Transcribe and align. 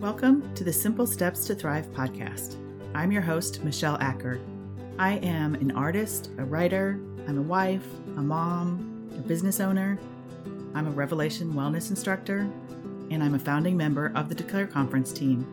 Welcome 0.00 0.54
to 0.54 0.64
the 0.64 0.72
Simple 0.72 1.06
Steps 1.06 1.44
to 1.44 1.54
Thrive 1.54 1.86
podcast. 1.92 2.56
I'm 2.94 3.12
your 3.12 3.20
host, 3.20 3.62
Michelle 3.62 3.98
Acker. 4.00 4.40
I 4.98 5.16
am 5.16 5.54
an 5.56 5.72
artist, 5.72 6.30
a 6.38 6.44
writer, 6.46 6.98
I'm 7.28 7.36
a 7.36 7.42
wife, 7.42 7.84
a 8.16 8.22
mom, 8.22 9.10
a 9.18 9.20
business 9.20 9.60
owner. 9.60 9.98
I'm 10.74 10.86
a 10.86 10.90
Revelation 10.90 11.52
Wellness 11.52 11.90
instructor, 11.90 12.50
and 13.10 13.22
I'm 13.22 13.34
a 13.34 13.38
founding 13.38 13.76
member 13.76 14.10
of 14.14 14.30
the 14.30 14.34
Declare 14.34 14.68
Conference 14.68 15.12
team. 15.12 15.46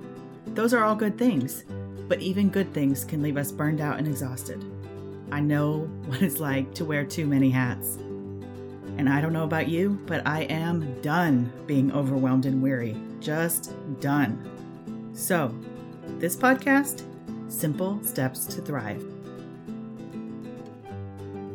Those 0.46 0.73
are 0.73 0.86
all 0.86 0.95
good 0.95 1.18
things, 1.18 1.66
but 2.07 2.21
even 2.21 2.48
good 2.48 2.73
things 2.73 3.04
can 3.04 3.21
leave 3.21 3.36
us 3.36 3.52
burned 3.52 3.82
out 3.82 3.98
and 3.98 4.07
exhausted. 4.07 4.64
I 5.29 5.41
know 5.41 5.79
what 6.05 6.21
it's 6.21 6.39
like 6.39 6.73
to 6.75 6.86
wear 6.86 7.04
too 7.04 7.27
many 7.27 7.50
hats. 7.50 7.98
And 8.98 9.07
I 9.07 9.21
don't 9.21 9.34
know 9.34 9.43
about 9.43 9.68
you, 9.68 10.02
but 10.07 10.25
I 10.27 10.41
am 10.43 11.02
done 11.02 11.52
being 11.68 11.91
overwhelmed 11.91 12.46
and 12.46 12.61
weary. 12.61 12.97
Just 13.20 13.73
done. 14.00 15.11
So, 15.14 15.54
this 16.18 16.36
podcast, 16.36 17.04
Simple 17.47 18.04
Steps 18.04 18.46
to 18.47 18.61
Thrive. 18.61 19.04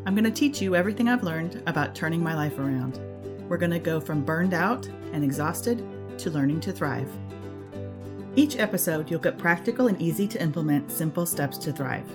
I'm 0.05 0.15
going 0.15 0.25
to 0.25 0.31
teach 0.31 0.61
you 0.61 0.77
everything 0.77 1.09
I've 1.09 1.23
learned 1.23 1.63
about 1.67 1.95
turning 1.95 2.23
my 2.23 2.35
life 2.35 2.59
around. 2.59 3.01
We're 3.49 3.57
going 3.57 3.71
to 3.71 3.79
go 3.79 4.01
from 4.01 4.25
burned 4.25 4.55
out 4.55 4.87
and 5.13 5.25
exhausted 5.25 5.85
to 6.19 6.31
learning 6.31 6.61
to 6.61 6.73
thrive. 6.73 7.11
Each 8.35 8.57
episode, 8.57 9.11
you'll 9.11 9.21
get 9.21 9.37
practical 9.37 9.89
and 9.89 10.01
easy 10.01 10.27
to 10.29 10.43
implement 10.43 10.91
simple 10.91 11.27
steps 11.27 11.59
to 11.59 11.73
thrive. 11.73 12.07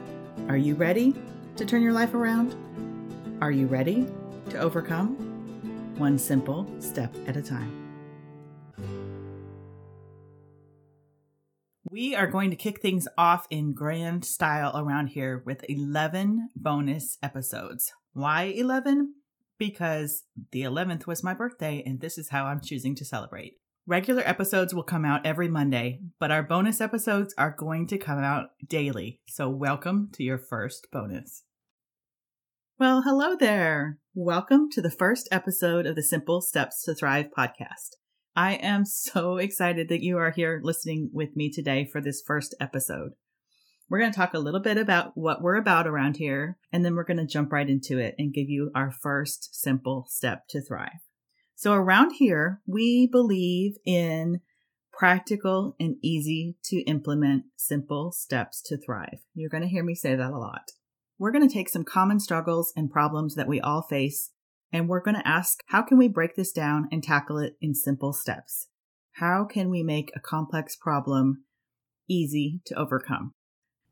Are 0.48 0.58
you 0.58 0.76
ready 0.76 1.14
to 1.56 1.66
turn 1.66 1.82
your 1.82 1.94
life 1.94 2.14
around? 2.14 2.56
Are 3.42 3.52
you 3.52 3.68
ready 3.68 4.08
to 4.50 4.60
overcome? 4.60 5.16
One 5.98 6.18
simple 6.18 6.68
step 6.80 7.16
at 7.28 7.36
a 7.38 7.42
time. 7.42 7.88
We 11.90 12.16
are 12.16 12.28
going 12.28 12.50
to 12.52 12.56
kick 12.56 12.82
things 12.82 13.08
off 13.18 13.48
in 13.50 13.74
grand 13.74 14.26
style 14.26 14.78
around 14.78 15.08
here 15.08 15.42
with 15.46 15.66
11 15.68 16.50
bonus 16.56 17.18
episodes. 17.24 17.94
Why 18.14 18.44
11? 18.44 19.16
Because 19.58 20.24
the 20.52 20.62
11th 20.62 21.08
was 21.08 21.24
my 21.24 21.34
birthday, 21.34 21.82
and 21.86 22.00
this 22.00 22.18
is 22.18 22.30
how 22.30 22.46
I'm 22.46 22.62
choosing 22.62 22.94
to 22.96 23.06
celebrate. 23.06 23.54
Regular 23.88 24.22
episodes 24.26 24.76
will 24.76 24.84
come 24.84 25.06
out 25.06 25.26
every 25.26 25.48
Monday, 25.48 26.02
but 26.20 26.30
our 26.30 26.44
bonus 26.44 26.82
episodes 26.82 27.34
are 27.38 27.56
going 27.58 27.88
to 27.88 27.98
come 27.98 28.20
out 28.20 28.50
daily. 28.68 29.22
So, 29.28 29.50
welcome 29.50 30.10
to 30.14 30.24
your 30.24 30.38
first 30.38 30.88
bonus. 30.92 31.44
Well, 32.80 33.02
hello 33.02 33.36
there. 33.36 33.98
Welcome 34.14 34.70
to 34.74 34.84
the 34.84 34.92
first 34.92 35.28
episode 35.32 35.88
of 35.88 35.96
the 35.96 36.04
Simple 36.04 36.42
Steps 36.42 36.84
to 36.84 36.94
Thrive 36.94 37.32
podcast. 37.36 37.96
I 38.36 38.54
am 38.54 38.86
so 38.86 39.38
excited 39.40 39.90
that 39.90 40.04
you 40.04 40.20
are 40.20 40.30
here 40.30 40.62
listening 40.64 41.10
with 41.12 41.36
me 41.36 41.52
today 41.52 41.90
for 41.92 42.02
this 42.02 42.22
first 42.22 42.54
episode. 42.62 43.14
We're 43.90 43.98
going 43.98 44.12
to 44.12 44.16
talk 44.16 44.36
a 44.36 44.40
little 44.40 44.60
bit 44.60 44.78
about 44.78 45.14
what 45.16 45.42
we're 45.42 45.56
about 45.56 45.88
around 45.88 46.18
here, 46.18 46.60
and 46.72 46.86
then 46.86 46.94
we're 46.94 47.04
going 47.04 47.18
to 47.18 47.26
jump 47.26 47.52
right 47.52 47.68
into 47.68 47.98
it 47.98 48.14
and 48.20 48.32
give 48.32 48.48
you 48.48 48.70
our 48.76 48.92
first 48.92 49.56
simple 49.60 50.06
step 50.08 50.44
to 50.50 50.62
thrive. 50.62 51.00
So, 51.56 51.74
around 51.74 52.12
here, 52.20 52.62
we 52.68 53.10
believe 53.12 53.78
in 53.88 54.42
practical 54.94 55.76
and 55.80 55.96
easy 56.04 56.58
to 56.66 56.82
implement 56.82 57.46
simple 57.56 58.12
steps 58.12 58.62
to 58.68 58.78
thrive. 58.78 59.22
You're 59.34 59.50
going 59.50 59.64
to 59.64 59.70
hear 59.70 59.84
me 59.84 59.96
say 59.96 60.16
that 60.16 60.32
a 60.32 60.38
lot. 60.38 60.74
We're 61.20 61.32
going 61.32 61.48
to 61.48 61.54
take 61.54 61.70
some 61.70 61.84
common 61.84 62.20
struggles 62.20 62.72
and 62.76 62.92
problems 62.92 63.36
that 63.36 63.48
we 63.48 63.60
all 63.60 63.82
face, 63.82 64.32
and 64.72 64.88
we're 64.88 65.02
going 65.02 65.16
to 65.16 65.28
ask 65.28 65.60
how 65.68 65.82
can 65.82 65.98
we 65.98 66.08
break 66.08 66.36
this 66.36 66.52
down 66.52 66.88
and 66.92 67.04
tackle 67.04 67.40
it 67.40 67.54
in 67.60 67.74
simple 67.74 68.14
steps? 68.14 68.68
How 69.14 69.46
can 69.46 69.70
we 69.70 69.82
make 69.82 70.12
a 70.16 70.20
complex 70.20 70.76
problem 70.76 71.44
easy 72.08 72.62
to 72.66 72.76
overcome? 72.76 73.34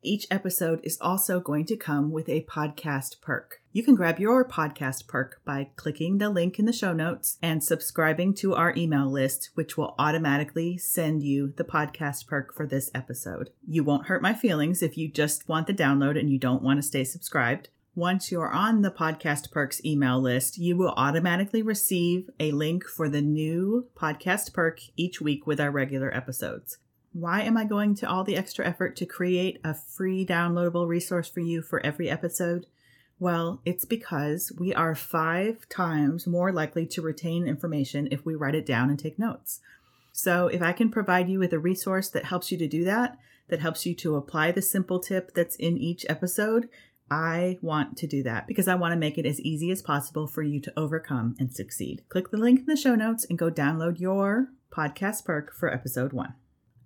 Each 0.05 0.27
episode 0.29 0.81
is 0.83 0.99
also 1.01 1.39
going 1.39 1.65
to 1.65 1.75
come 1.75 2.11
with 2.11 2.29
a 2.29 2.43
podcast 2.43 3.21
perk. 3.21 3.63
You 3.73 3.81
can 3.81 3.95
grab 3.95 4.19
your 4.19 4.47
podcast 4.47 5.07
perk 5.07 5.41
by 5.43 5.69
clicking 5.77 6.19
the 6.19 6.29
link 6.29 6.59
in 6.59 6.65
the 6.65 6.71
show 6.71 6.93
notes 6.93 7.39
and 7.41 7.63
subscribing 7.63 8.35
to 8.35 8.53
our 8.53 8.71
email 8.77 9.09
list, 9.09 9.49
which 9.55 9.77
will 9.77 9.95
automatically 9.97 10.77
send 10.77 11.23
you 11.23 11.53
the 11.57 11.63
podcast 11.63 12.27
perk 12.27 12.53
for 12.53 12.67
this 12.67 12.91
episode. 12.93 13.49
You 13.67 13.83
won't 13.83 14.05
hurt 14.05 14.21
my 14.21 14.35
feelings 14.35 14.83
if 14.83 14.95
you 14.95 15.07
just 15.07 15.49
want 15.49 15.65
the 15.65 15.73
download 15.73 16.19
and 16.19 16.29
you 16.29 16.37
don't 16.37 16.61
want 16.61 16.77
to 16.77 16.87
stay 16.87 17.03
subscribed. 17.03 17.69
Once 17.95 18.31
you're 18.31 18.51
on 18.51 18.83
the 18.83 18.91
podcast 18.91 19.49
perks 19.49 19.83
email 19.83 20.21
list, 20.21 20.59
you 20.59 20.77
will 20.77 20.93
automatically 20.97 21.63
receive 21.63 22.29
a 22.39 22.51
link 22.51 22.85
for 22.85 23.09
the 23.09 23.23
new 23.23 23.87
podcast 23.95 24.53
perk 24.53 24.81
each 24.95 25.19
week 25.19 25.47
with 25.47 25.59
our 25.59 25.71
regular 25.71 26.15
episodes. 26.15 26.77
Why 27.17 27.43
am 27.43 27.55
I 27.55 27.63
going 27.63 27.95
to 27.95 28.09
all 28.09 28.25
the 28.25 28.35
extra 28.35 28.67
effort 28.67 28.97
to 28.97 29.05
create 29.05 29.61
a 29.63 29.73
free 29.73 30.25
downloadable 30.25 30.85
resource 30.85 31.29
for 31.29 31.39
you 31.39 31.61
for 31.61 31.79
every 31.79 32.09
episode? 32.09 32.65
Well, 33.19 33.61
it's 33.63 33.85
because 33.85 34.51
we 34.59 34.73
are 34.73 34.95
five 34.95 35.69
times 35.69 36.27
more 36.27 36.51
likely 36.51 36.85
to 36.87 37.01
retain 37.01 37.47
information 37.47 38.09
if 38.11 38.25
we 38.25 38.35
write 38.35 38.53
it 38.53 38.65
down 38.65 38.89
and 38.89 38.99
take 38.99 39.17
notes. 39.17 39.61
So, 40.11 40.47
if 40.47 40.61
I 40.61 40.73
can 40.73 40.91
provide 40.91 41.29
you 41.29 41.39
with 41.39 41.53
a 41.53 41.57
resource 41.57 42.09
that 42.09 42.25
helps 42.25 42.51
you 42.51 42.57
to 42.57 42.67
do 42.67 42.83
that, 42.83 43.17
that 43.47 43.61
helps 43.61 43.85
you 43.85 43.95
to 43.95 44.17
apply 44.17 44.51
the 44.51 44.61
simple 44.61 44.99
tip 44.99 45.33
that's 45.33 45.55
in 45.55 45.77
each 45.77 46.05
episode, 46.09 46.67
I 47.09 47.59
want 47.61 47.95
to 47.99 48.07
do 48.07 48.23
that 48.23 48.45
because 48.45 48.67
I 48.67 48.75
want 48.75 48.91
to 48.91 48.99
make 48.99 49.17
it 49.17 49.25
as 49.25 49.39
easy 49.39 49.71
as 49.71 49.81
possible 49.81 50.27
for 50.27 50.43
you 50.43 50.59
to 50.59 50.73
overcome 50.75 51.37
and 51.39 51.55
succeed. 51.55 52.03
Click 52.09 52.31
the 52.31 52.37
link 52.37 52.59
in 52.59 52.65
the 52.65 52.75
show 52.75 52.95
notes 52.95 53.25
and 53.29 53.39
go 53.39 53.49
download 53.49 54.01
your 54.01 54.49
podcast 54.69 55.23
perk 55.23 55.55
for 55.55 55.73
episode 55.73 56.11
one. 56.11 56.33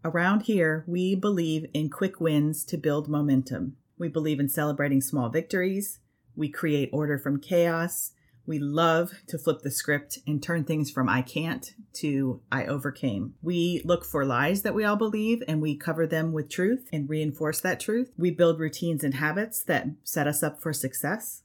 Around 0.04 0.44
here, 0.44 0.86
we 0.88 1.14
believe 1.14 1.66
in 1.74 1.90
quick 1.90 2.22
wins 2.22 2.64
to 2.66 2.78
build 2.78 3.10
momentum. 3.10 3.76
We 3.98 4.08
believe 4.08 4.40
in 4.40 4.48
celebrating 4.48 5.02
small 5.02 5.30
victories. 5.30 6.00
We 6.38 6.48
create 6.48 6.90
order 6.94 7.18
from 7.18 7.42
chaos. 7.42 8.14
We 8.46 8.60
love 8.60 9.12
to 9.28 9.38
flip 9.38 9.60
the 9.62 9.70
script 9.70 10.20
and 10.26 10.42
turn 10.42 10.64
things 10.64 10.90
from 10.90 11.10
I 11.10 11.22
can't 11.22 11.70
to 11.96 12.42
I 12.50 12.66
overcame. 12.66 13.34
We 13.42 13.82
look 13.84 14.06
for 14.06 14.26
lies 14.26 14.62
that 14.62 14.74
we 14.74 14.86
all 14.86 14.96
believe 14.96 15.44
and 15.50 15.62
we 15.62 15.76
cover 15.76 16.08
them 16.08 16.32
with 16.32 16.50
truth 16.50 16.88
and 16.94 17.10
reinforce 17.10 17.60
that 17.60 17.82
truth. 17.82 18.10
We 18.18 18.32
build 18.32 18.58
routines 18.58 19.04
and 19.04 19.16
habits 19.16 19.62
that 19.66 19.88
set 20.06 20.28
us 20.28 20.42
up 20.42 20.62
for 20.62 20.72
success. 20.72 21.44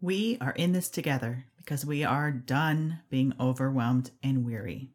We 0.00 0.36
are 0.40 0.52
in 0.52 0.72
this 0.72 0.90
together 0.90 1.46
because 1.56 1.86
we 1.86 2.04
are 2.04 2.32
done 2.32 3.00
being 3.08 3.32
overwhelmed 3.40 4.10
and 4.22 4.44
weary. 4.44 4.90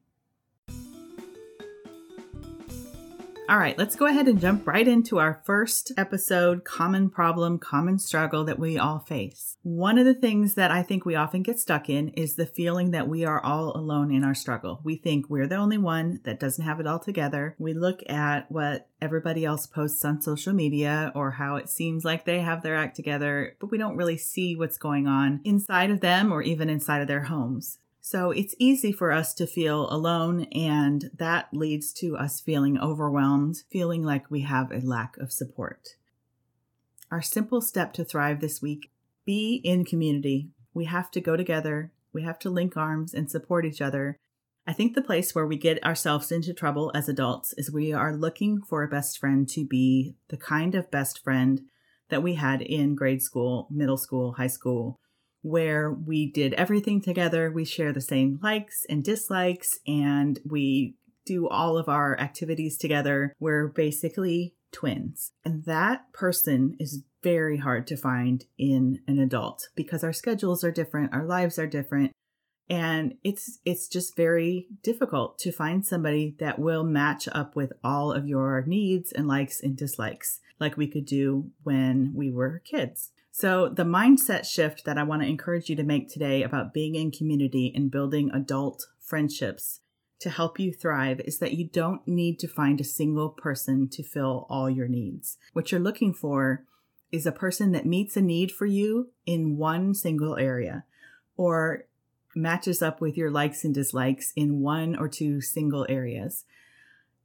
All 3.50 3.58
right, 3.58 3.76
let's 3.80 3.96
go 3.96 4.06
ahead 4.06 4.28
and 4.28 4.40
jump 4.40 4.68
right 4.68 4.88
into 4.88 5.18
our 5.18 5.42
first 5.44 5.92
episode 5.98 6.64
common 6.64 7.10
problem, 7.10 7.58
common 7.58 7.98
struggle 7.98 8.44
that 8.44 8.60
we 8.60 8.78
all 8.78 9.00
face. 9.00 9.58
One 9.64 9.98
of 9.98 10.06
the 10.06 10.14
things 10.14 10.54
that 10.54 10.70
I 10.70 10.84
think 10.84 11.04
we 11.04 11.16
often 11.16 11.42
get 11.42 11.58
stuck 11.58 11.90
in 11.90 12.10
is 12.10 12.36
the 12.36 12.46
feeling 12.46 12.92
that 12.92 13.08
we 13.08 13.26
are 13.26 13.44
all 13.44 13.76
alone 13.76 14.14
in 14.14 14.24
our 14.24 14.36
struggle. 14.36 14.82
We 14.84 14.98
think 14.98 15.32
we're 15.32 15.48
the 15.48 15.56
only 15.56 15.80
one 15.80 16.20
that 16.26 16.40
doesn't 16.40 16.64
have 16.64 16.80
it 16.80 16.86
all 16.86 17.00
together. 17.00 17.56
We 17.58 17.74
look 17.74 18.08
at 18.08 18.52
what 18.52 18.88
everybody 19.02 19.46
else 19.46 19.66
posts 19.66 20.06
on 20.06 20.22
social 20.22 20.54
media 20.54 21.12
or 21.16 21.32
how 21.32 21.56
it 21.56 21.70
seems 21.70 22.06
like 22.06 22.26
they 22.26 22.42
have 22.42 22.62
their 22.62 22.76
act 22.76 22.96
together, 22.96 23.56
but 23.60 23.72
we 23.72 23.80
don't 23.80 23.98
really 23.98 24.18
see 24.18 24.56
what's 24.56 24.78
going 24.78 25.08
on 25.08 25.42
inside 25.44 25.90
of 25.90 26.02
them 26.02 26.32
or 26.32 26.44
even 26.44 26.70
inside 26.70 27.02
of 27.02 27.08
their 27.08 27.24
homes. 27.24 27.80
So 28.02 28.32
it's 28.32 28.56
easy 28.58 28.92
for 28.92 29.12
us 29.12 29.34
to 29.36 29.46
feel 29.46 29.92
alone, 29.92 30.44
and 30.54 31.12
that 31.18 31.50
leads 31.54 31.92
to 31.94 32.16
us 32.16 32.40
feeling 32.40 32.80
overwhelmed, 32.80 33.64
feeling 33.70 34.04
like 34.04 34.32
we 34.32 34.42
have 34.42 34.72
a 34.72 34.80
lack 34.80 35.18
of 35.18 35.32
support. 35.32 35.96
Our 37.12 37.22
simple 37.22 37.62
step 37.62 37.94
to 37.94 38.06
thrive 38.06 38.40
this 38.40 38.62
week 38.62 38.92
be 39.26 39.62
in 39.64 39.84
community. 39.84 40.50
We 40.74 40.86
have 40.86 41.12
to 41.12 41.22
go 41.22 41.36
together, 41.36 41.92
we 42.14 42.24
have 42.24 42.40
to 42.40 42.50
link 42.50 42.78
arms 42.78 43.14
and 43.14 43.30
support 43.30 43.66
each 43.66 43.82
other. 43.82 44.18
I 44.66 44.74
think 44.74 44.94
the 44.94 45.02
place 45.02 45.34
where 45.34 45.48
we 45.48 45.58
get 45.58 45.84
ourselves 45.84 46.32
into 46.32 46.54
trouble 46.54 46.92
as 46.94 47.10
adults 47.10 47.54
is 47.58 47.72
we 47.72 47.92
are 47.92 48.16
looking 48.16 48.62
for 48.62 48.84
a 48.84 48.88
best 48.88 49.18
friend 49.20 49.48
to 49.50 49.66
be 49.66 50.16
the 50.30 50.38
kind 50.38 50.76
of 50.76 50.92
best 50.92 51.24
friend 51.24 51.62
that 52.10 52.24
we 52.24 52.36
had 52.36 52.62
in 52.62 52.96
grade 52.96 53.22
school, 53.22 53.68
middle 53.70 53.98
school, 53.98 54.34
high 54.34 54.48
school 54.48 55.00
where 55.42 55.92
we 55.92 56.32
did 56.32 56.54
everything 56.54 57.02
together. 57.02 57.52
We 57.52 57.66
share 57.66 57.94
the 57.94 58.02
same 58.02 58.40
likes 58.42 58.86
and 58.90 59.04
dislikes, 59.04 59.80
and 59.88 60.40
we 60.46 60.96
do 61.26 61.48
all 61.48 61.78
of 61.78 61.88
our 61.88 62.20
activities 62.20 62.78
together. 62.78 63.34
We're 63.40 63.68
basically 63.68 64.56
twins. 64.72 65.32
And 65.46 65.64
that 65.66 66.12
person 66.14 66.76
is 66.80 67.04
very 67.22 67.58
hard 67.58 67.88
to 67.88 67.98
find 67.98 68.46
in 68.58 69.00
an 69.08 69.20
adult 69.20 69.70
because 69.76 70.04
our 70.04 70.14
schedules 70.14 70.64
are 70.64 70.72
different, 70.72 71.14
our 71.14 71.26
lives 71.26 71.60
are 71.60 71.68
different, 71.68 72.12
and 72.70 73.16
it's 73.24 73.60
it's 73.66 73.88
just 73.88 74.16
very 74.16 74.68
difficult 74.84 75.40
to 75.40 75.52
find 75.52 75.86
somebody 75.86 76.36
that 76.40 76.60
will 76.60 76.84
match 76.84 77.28
up 77.32 77.56
with 77.56 77.74
all 77.84 78.12
of 78.12 78.28
your 78.28 78.64
needs 78.68 79.12
and 79.12 79.28
likes 79.28 79.62
and 79.62 79.76
dislikes 79.76 80.40
like 80.60 80.78
we 80.78 80.88
could 80.88 81.06
do 81.06 81.50
when 81.64 82.12
we 82.14 82.32
were 82.32 82.62
kids. 82.64 83.12
So, 83.32 83.70
the 83.70 83.84
mindset 83.84 84.46
shift 84.46 84.86
that 84.86 84.98
I 84.98 85.04
want 85.04 85.22
to 85.22 85.28
encourage 85.28 85.70
you 85.70 85.76
to 85.76 85.84
make 85.84 86.10
today 86.10 86.44
about 86.44 86.74
being 86.74 86.96
in 86.96 87.12
community 87.12 87.72
and 87.76 87.92
building 87.92 88.32
adult 88.34 88.88
friendships 89.00 89.82
to 90.20 90.30
help 90.30 90.60
you 90.60 90.74
thrive 90.74 91.22
is 91.22 91.40
that 91.40 91.54
you 91.54 91.66
don't 91.66 92.06
need 92.08 92.40
to 92.40 92.48
find 92.48 92.82
a 92.82 92.86
single 92.86 93.30
person 93.30 93.88
to 93.90 94.04
fill 94.04 94.46
all 94.50 94.70
your 94.70 94.88
needs. 94.88 95.38
What 95.54 95.72
you're 95.72 95.80
looking 95.80 96.14
for 96.14 96.66
is 97.12 97.26
a 97.26 97.32
person 97.32 97.72
that 97.72 97.86
meets 97.86 98.18
a 98.18 98.22
need 98.22 98.52
for 98.52 98.66
you 98.66 99.12
in 99.26 99.58
one 99.58 99.94
single 99.94 100.36
area 100.36 100.84
or 101.38 101.86
matches 102.36 102.82
up 102.82 103.02
with 103.02 103.18
your 103.18 103.32
likes 103.32 103.64
and 103.64 103.74
dislikes 103.74 104.32
in 104.36 104.60
one 104.60 104.96
or 104.96 105.08
two 105.08 105.42
single 105.42 105.86
areas. 105.90 106.46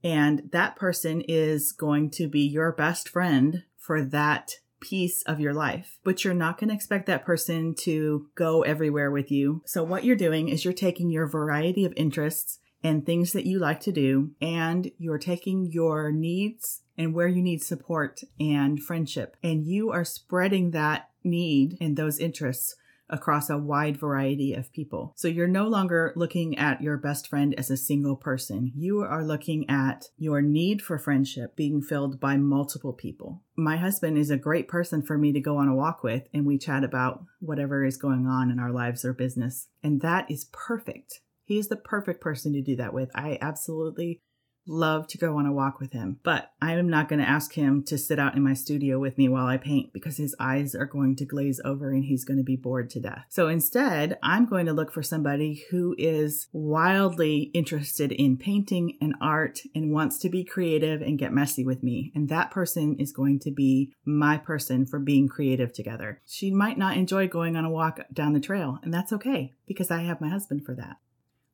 And 0.02 0.50
that 0.52 0.76
person 0.76 1.22
is 1.22 1.72
going 1.72 2.10
to 2.10 2.28
be 2.28 2.40
your 2.40 2.72
best 2.72 3.08
friend 3.08 3.64
for 3.76 4.02
that 4.02 4.58
piece 4.80 5.22
of 5.22 5.40
your 5.40 5.54
life, 5.54 5.98
but 6.04 6.24
you're 6.24 6.34
not 6.34 6.58
going 6.58 6.68
to 6.68 6.74
expect 6.74 7.06
that 7.06 7.24
person 7.24 7.74
to 7.80 8.28
go 8.34 8.62
everywhere 8.62 9.10
with 9.10 9.30
you. 9.30 9.62
So, 9.66 9.82
what 9.82 10.04
you're 10.04 10.16
doing 10.16 10.48
is 10.48 10.64
you're 10.64 10.74
taking 10.74 11.10
your 11.10 11.26
variety 11.26 11.84
of 11.84 11.92
interests 11.96 12.58
and 12.82 13.06
things 13.06 13.32
that 13.32 13.46
you 13.46 13.58
like 13.58 13.80
to 13.80 13.92
do, 13.92 14.32
and 14.40 14.90
you're 14.98 15.18
taking 15.18 15.70
your 15.72 16.12
needs 16.12 16.82
and 16.98 17.14
where 17.14 17.28
you 17.28 17.42
need 17.42 17.62
support 17.62 18.20
and 18.38 18.80
friendship, 18.80 19.36
and 19.42 19.64
you 19.64 19.90
are 19.90 20.04
spreading 20.04 20.70
that 20.72 21.08
need 21.24 21.76
and 21.80 21.96
those 21.96 22.18
interests 22.18 22.76
across 23.08 23.50
a 23.50 23.58
wide 23.58 23.96
variety 23.96 24.54
of 24.54 24.72
people. 24.72 25.12
So 25.16 25.28
you're 25.28 25.46
no 25.46 25.68
longer 25.68 26.12
looking 26.16 26.58
at 26.58 26.80
your 26.80 26.96
best 26.96 27.28
friend 27.28 27.54
as 27.56 27.70
a 27.70 27.76
single 27.76 28.16
person. 28.16 28.72
You 28.74 29.00
are 29.00 29.24
looking 29.24 29.68
at 29.68 30.06
your 30.16 30.40
need 30.40 30.82
for 30.82 30.98
friendship 30.98 31.56
being 31.56 31.82
filled 31.82 32.18
by 32.18 32.36
multiple 32.36 32.92
people. 32.92 33.42
My 33.56 33.76
husband 33.76 34.18
is 34.18 34.30
a 34.30 34.36
great 34.36 34.68
person 34.68 35.02
for 35.02 35.18
me 35.18 35.32
to 35.32 35.40
go 35.40 35.58
on 35.58 35.68
a 35.68 35.74
walk 35.74 36.02
with, 36.02 36.28
and 36.32 36.46
we 36.46 36.58
chat 36.58 36.82
about 36.82 37.24
whatever 37.40 37.84
is 37.84 37.96
going 37.96 38.26
on 38.26 38.50
in 38.50 38.58
our 38.58 38.72
lives 38.72 39.04
or 39.04 39.12
business. 39.12 39.68
And 39.82 40.00
that 40.00 40.30
is 40.30 40.48
perfect. 40.52 41.20
He 41.44 41.58
is 41.58 41.68
the 41.68 41.76
perfect 41.76 42.20
person 42.20 42.52
to 42.54 42.62
do 42.62 42.74
that 42.76 42.94
with. 42.94 43.10
I 43.14 43.38
absolutely 43.40 44.22
love 44.66 45.06
to 45.08 45.18
go 45.18 45.38
on 45.38 45.46
a 45.46 45.52
walk 45.52 45.80
with 45.80 45.92
him, 45.92 46.18
but 46.22 46.52
I 46.60 46.74
am 46.74 46.88
not 46.88 47.08
going 47.08 47.20
to 47.20 47.28
ask 47.28 47.52
him 47.54 47.82
to 47.84 47.98
sit 47.98 48.18
out 48.18 48.36
in 48.36 48.42
my 48.42 48.54
studio 48.54 48.98
with 48.98 49.18
me 49.18 49.28
while 49.28 49.46
I 49.46 49.56
paint 49.56 49.92
because 49.92 50.16
his 50.16 50.34
eyes 50.38 50.74
are 50.74 50.86
going 50.86 51.16
to 51.16 51.24
glaze 51.24 51.60
over 51.64 51.90
and 51.90 52.04
he's 52.04 52.24
going 52.24 52.38
to 52.38 52.44
be 52.44 52.56
bored 52.56 52.90
to 52.90 53.00
death. 53.00 53.26
So 53.28 53.48
instead, 53.48 54.18
I'm 54.22 54.46
going 54.46 54.66
to 54.66 54.72
look 54.72 54.92
for 54.92 55.02
somebody 55.02 55.64
who 55.70 55.94
is 55.98 56.48
wildly 56.52 57.50
interested 57.54 58.12
in 58.12 58.36
painting 58.36 58.96
and 59.00 59.14
art 59.20 59.60
and 59.74 59.92
wants 59.92 60.18
to 60.18 60.28
be 60.28 60.44
creative 60.44 61.02
and 61.02 61.18
get 61.18 61.32
messy 61.32 61.64
with 61.64 61.82
me. 61.82 62.12
And 62.14 62.28
that 62.28 62.50
person 62.50 62.96
is 62.98 63.12
going 63.12 63.40
to 63.40 63.50
be 63.50 63.92
my 64.04 64.38
person 64.38 64.86
for 64.86 64.98
being 64.98 65.28
creative 65.28 65.72
together. 65.72 66.20
She 66.26 66.50
might 66.50 66.78
not 66.78 66.96
enjoy 66.96 67.28
going 67.28 67.56
on 67.56 67.64
a 67.64 67.70
walk 67.70 68.00
down 68.12 68.32
the 68.32 68.40
trail, 68.40 68.78
and 68.82 68.92
that's 68.92 69.12
okay 69.12 69.52
because 69.66 69.90
I 69.90 70.02
have 70.02 70.20
my 70.20 70.28
husband 70.28 70.64
for 70.64 70.74
that. 70.74 70.96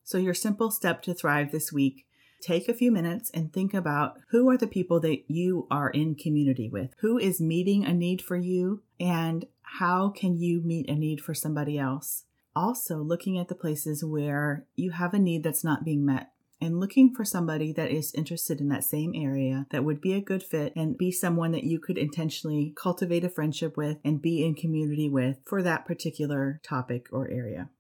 So, 0.05 0.19
your 0.19 0.35
simple 0.35 0.71
step 0.71 1.03
to 1.03 1.15
thrive 1.15 1.53
this 1.53 1.73
week 1.73 2.07
take 2.41 2.69
a 2.69 2.75
few 2.75 2.91
minutes 2.91 3.31
and 3.33 3.53
think 3.53 3.75
about 3.75 4.19
who 4.31 4.49
are 4.49 4.57
the 4.57 4.67
people 4.67 5.01
that 5.01 5.25
you 5.29 5.67
are 5.71 5.91
in 5.91 6.15
community 6.15 6.69
with? 6.69 6.95
Who 7.01 7.19
is 7.19 7.41
meeting 7.41 7.85
a 7.85 7.93
need 7.93 8.23
for 8.23 8.37
you? 8.37 8.83
And 8.99 9.47
how 9.63 10.09
can 10.11 10.37
you 10.37 10.61
meet 10.63 10.89
a 10.89 10.95
need 10.95 11.21
for 11.21 11.35
somebody 11.35 11.79
else? 11.79 12.25
Also, 12.57 12.99
looking 12.99 13.39
at 13.39 13.49
the 13.49 13.55
places 13.55 14.05
where 14.05 14.67
you 14.75 14.91
have 14.91 15.15
a 15.15 15.19
need 15.19 15.45
that's 15.45 15.65
not 15.65 15.85
being 15.85 16.05
met 16.05 16.33
and 16.61 16.79
looking 16.79 17.15
for 17.15 17.25
somebody 17.25 17.73
that 17.73 17.91
is 17.91 18.13
interested 18.15 18.61
in 18.61 18.69
that 18.69 18.85
same 18.85 19.13
area 19.15 19.67
that 19.71 19.85
would 19.85 20.01
be 20.01 20.13
a 20.13 20.21
good 20.21 20.43
fit 20.43 20.73
and 20.77 20.99
be 20.99 21.11
someone 21.11 21.53
that 21.53 21.65
you 21.65 21.79
could 21.79 21.97
intentionally 21.97 22.73
cultivate 22.77 23.25
a 23.25 23.31
friendship 23.31 23.77
with 23.77 23.99
and 24.05 24.21
be 24.21 24.45
in 24.45 24.55
community 24.55 25.09
with 25.09 25.39
for 25.47 25.63
that 25.63 25.87
particular 25.87 26.61
topic 26.63 27.07
or 27.13 27.31
area. 27.31 27.71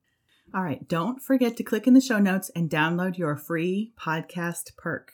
All 0.52 0.64
right, 0.64 0.86
don't 0.88 1.22
forget 1.22 1.56
to 1.56 1.62
click 1.62 1.86
in 1.86 1.94
the 1.94 2.00
show 2.00 2.18
notes 2.18 2.50
and 2.56 2.68
download 2.68 3.16
your 3.16 3.36
free 3.36 3.92
podcast 3.96 4.76
perk. 4.76 5.12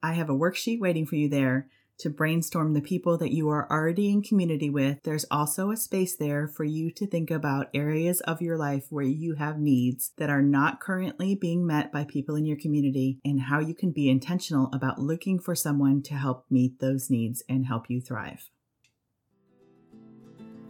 I 0.00 0.12
have 0.12 0.30
a 0.30 0.34
worksheet 0.34 0.78
waiting 0.78 1.06
for 1.06 1.16
you 1.16 1.28
there 1.28 1.68
to 1.98 2.10
brainstorm 2.10 2.72
the 2.72 2.80
people 2.80 3.18
that 3.18 3.32
you 3.32 3.48
are 3.48 3.68
already 3.68 4.10
in 4.10 4.22
community 4.22 4.70
with. 4.70 5.02
There's 5.02 5.24
also 5.28 5.72
a 5.72 5.76
space 5.76 6.14
there 6.14 6.46
for 6.46 6.62
you 6.62 6.92
to 6.92 7.06
think 7.06 7.32
about 7.32 7.70
areas 7.74 8.20
of 8.20 8.40
your 8.40 8.56
life 8.56 8.86
where 8.90 9.04
you 9.04 9.34
have 9.34 9.58
needs 9.58 10.12
that 10.18 10.30
are 10.30 10.42
not 10.42 10.78
currently 10.78 11.34
being 11.34 11.66
met 11.66 11.90
by 11.90 12.04
people 12.04 12.36
in 12.36 12.44
your 12.44 12.58
community 12.58 13.18
and 13.24 13.40
how 13.40 13.58
you 13.58 13.74
can 13.74 13.90
be 13.90 14.08
intentional 14.08 14.70
about 14.72 15.00
looking 15.00 15.40
for 15.40 15.56
someone 15.56 16.00
to 16.02 16.14
help 16.14 16.44
meet 16.48 16.78
those 16.78 17.10
needs 17.10 17.42
and 17.48 17.66
help 17.66 17.90
you 17.90 18.00
thrive. 18.00 18.50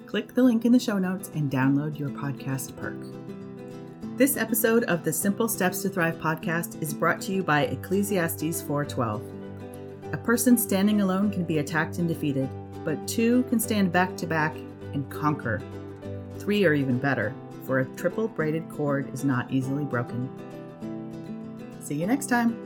Click 0.06 0.34
the 0.34 0.42
link 0.42 0.64
in 0.64 0.72
the 0.72 0.78
show 0.78 0.98
notes 0.98 1.30
and 1.34 1.50
download 1.50 1.98
your 1.98 2.10
podcast 2.10 2.74
perk. 2.76 2.96
This 4.16 4.38
episode 4.38 4.84
of 4.84 5.04
the 5.04 5.12
Simple 5.12 5.46
Steps 5.46 5.82
to 5.82 5.90
Thrive 5.90 6.16
podcast 6.16 6.80
is 6.80 6.94
brought 6.94 7.20
to 7.20 7.32
you 7.32 7.42
by 7.42 7.64
Ecclesiastes 7.64 8.62
4:12. 8.62 9.20
A 10.14 10.16
person 10.16 10.56
standing 10.56 11.02
alone 11.02 11.30
can 11.30 11.44
be 11.44 11.58
attacked 11.58 11.98
and 11.98 12.08
defeated, 12.08 12.48
but 12.82 13.06
two 13.06 13.42
can 13.50 13.60
stand 13.60 13.92
back 13.92 14.16
to 14.16 14.26
back 14.26 14.56
and 14.94 15.06
conquer. 15.10 15.60
Three 16.38 16.64
are 16.64 16.72
even 16.72 16.96
better, 16.96 17.34
for 17.66 17.80
a 17.80 17.84
triple 17.96 18.26
braided 18.26 18.66
cord 18.70 19.12
is 19.12 19.22
not 19.22 19.50
easily 19.50 19.84
broken. 19.84 20.30
See 21.80 21.96
you 21.96 22.06
next 22.06 22.30
time. 22.30 22.65